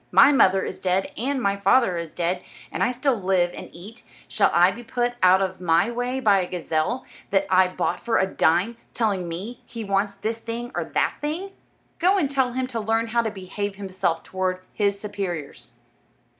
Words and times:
My 0.11 0.31
mother 0.31 0.63
is 0.63 0.79
dead, 0.79 1.11
and 1.15 1.39
my 1.39 1.55
father 1.57 1.95
is 1.99 2.11
dead, 2.11 2.41
and 2.71 2.83
I 2.83 2.91
still 2.91 3.13
live 3.15 3.53
and 3.55 3.69
eat; 3.71 4.01
shall 4.27 4.49
I 4.51 4.71
be 4.71 4.83
put 4.83 5.13
out 5.21 5.43
of 5.43 5.61
my 5.61 5.91
way 5.91 6.19
by 6.19 6.39
a 6.41 6.47
gazelle, 6.49 7.05
that 7.29 7.45
I 7.51 7.67
bought 7.67 7.99
for 7.99 8.17
a 8.17 8.25
dime, 8.25 8.77
telling 8.95 9.27
me 9.29 9.61
he 9.67 9.83
wants 9.83 10.15
this 10.15 10.39
thing 10.39 10.71
or 10.73 10.85
that 10.85 11.17
thing? 11.21 11.51
Go 11.99 12.17
and 12.17 12.31
tell 12.31 12.53
him 12.53 12.65
to 12.65 12.79
learn 12.79 13.09
how 13.09 13.21
to 13.21 13.29
behave 13.29 13.75
himself 13.75 14.23
toward 14.23 14.61
his 14.73 14.99
superiors." 14.99 15.73